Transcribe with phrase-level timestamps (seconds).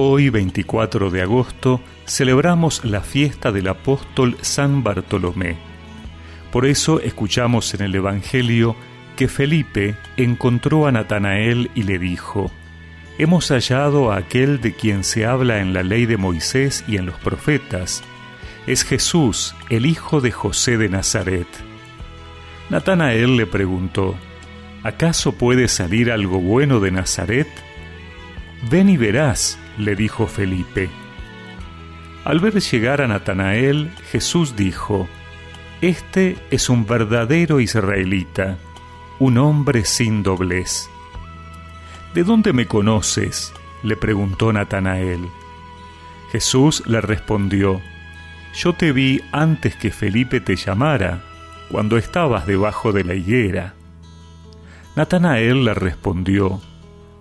[0.00, 5.56] Hoy, 24 de agosto, celebramos la fiesta del apóstol San Bartolomé.
[6.52, 8.76] Por eso escuchamos en el Evangelio
[9.16, 12.52] que Felipe encontró a Natanael y le dijo,
[13.18, 17.04] Hemos hallado a aquel de quien se habla en la ley de Moisés y en
[17.04, 18.04] los profetas.
[18.68, 21.48] Es Jesús, el hijo de José de Nazaret.
[22.70, 24.14] Natanael le preguntó,
[24.84, 27.48] ¿acaso puede salir algo bueno de Nazaret?
[28.70, 30.90] Ven y verás, le dijo Felipe.
[32.24, 35.08] Al ver llegar a Natanael, Jesús dijo,
[35.80, 38.58] Este es un verdadero israelita,
[39.18, 40.90] un hombre sin doblez.
[42.14, 43.52] ¿De dónde me conoces?
[43.82, 45.20] le preguntó Natanael.
[46.32, 47.80] Jesús le respondió,
[48.54, 51.22] Yo te vi antes que Felipe te llamara,
[51.70, 53.74] cuando estabas debajo de la higuera.
[54.96, 56.60] Natanael le respondió,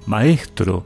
[0.07, 0.85] Maestro,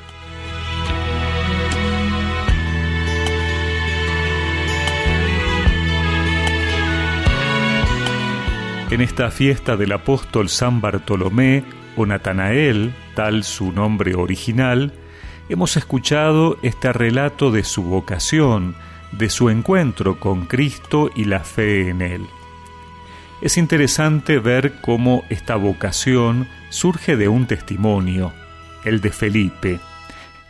[8.91, 11.63] En esta fiesta del apóstol San Bartolomé
[11.95, 14.91] o Natanael, tal su nombre original,
[15.47, 18.75] hemos escuchado este relato de su vocación,
[19.13, 22.25] de su encuentro con Cristo y la fe en Él.
[23.41, 28.33] Es interesante ver cómo esta vocación surge de un testimonio,
[28.83, 29.79] el de Felipe,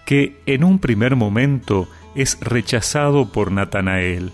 [0.04, 4.32] que en un primer momento es rechazado por Natanael.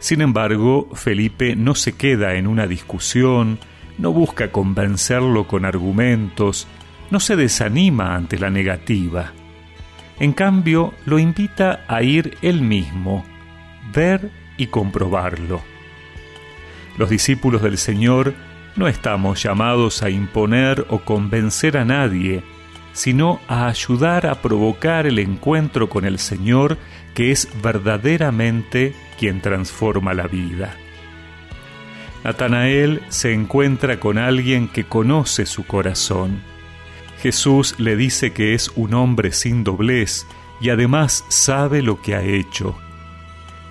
[0.00, 3.58] Sin embargo, Felipe no se queda en una discusión,
[3.98, 6.66] no busca convencerlo con argumentos,
[7.10, 9.32] no se desanima ante la negativa.
[10.18, 13.26] En cambio, lo invita a ir él mismo,
[13.94, 15.60] ver y comprobarlo.
[16.96, 18.34] Los discípulos del Señor
[18.76, 22.42] no estamos llamados a imponer o convencer a nadie,
[22.94, 26.78] sino a ayudar a provocar el encuentro con el Señor
[27.14, 30.74] que es verdaderamente quien transforma la vida.
[32.24, 36.40] Natanael se encuentra con alguien que conoce su corazón.
[37.20, 40.26] Jesús le dice que es un hombre sin doblez
[40.58, 42.78] y además sabe lo que ha hecho.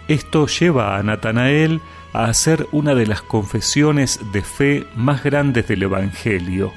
[0.07, 1.81] Esto lleva a Natanael
[2.13, 6.71] a hacer una de las confesiones de fe más grandes del Evangelio,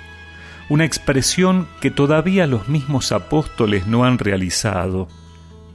[0.70, 5.08] una expresión que todavía los mismos apóstoles no han realizado.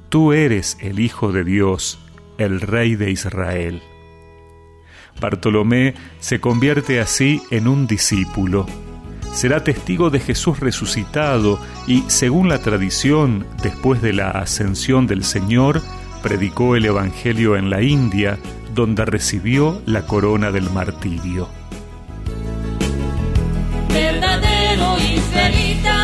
[0.09, 1.99] Tú eres el Hijo de Dios,
[2.37, 3.81] el Rey de Israel.
[5.19, 8.65] Bartolomé se convierte así en un discípulo.
[9.33, 15.81] Será testigo de Jesús resucitado y, según la tradición, después de la ascensión del Señor,
[16.23, 18.37] predicó el Evangelio en la India,
[18.73, 21.49] donde recibió la corona del martirio.
[23.89, 25.96] Verdadero israelita,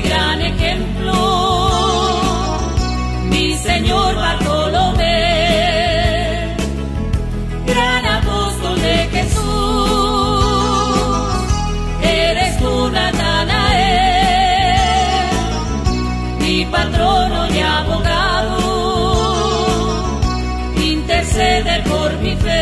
[0.00, 1.70] gran ejemplo,
[3.30, 5.06] mi Señor Bartolomé,
[7.66, 9.44] gran apóstol de Jesús,
[12.02, 13.70] eres tú Natanael,
[16.40, 18.58] mi patrono y abogado,
[20.76, 22.60] intercede por mi fe.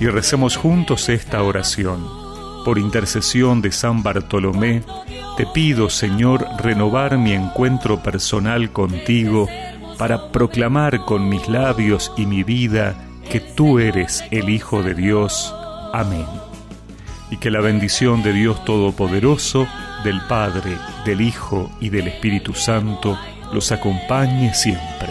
[0.00, 2.23] Y recemos juntos esta oración
[2.64, 4.82] por intercesión de San Bartolomé,
[5.36, 9.48] te pido, Señor, renovar mi encuentro personal contigo
[9.98, 12.94] para proclamar con mis labios y mi vida
[13.30, 15.54] que tú eres el Hijo de Dios.
[15.92, 16.26] Amén.
[17.30, 19.66] Y que la bendición de Dios Todopoderoso,
[20.02, 23.18] del Padre, del Hijo y del Espíritu Santo
[23.52, 25.08] los acompañe siempre.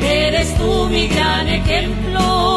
[0.00, 2.51] Eres tú mi gran ejemplo,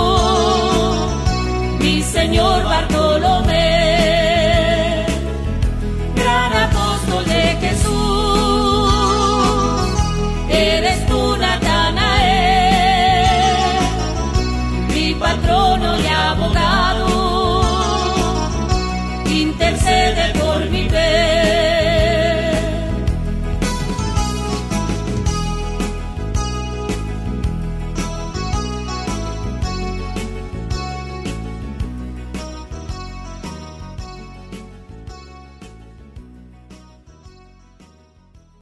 [19.56, 21.45] intercede por mi pecado.